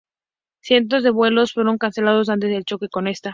Cientos 0.63 1.03
de 1.03 1.11
vuelos 1.11 1.51
fueron 1.53 1.77
cancelados 1.77 2.29
antes 2.29 2.49
del 2.49 2.65
choque 2.65 2.89
con 2.89 3.07
esta. 3.07 3.29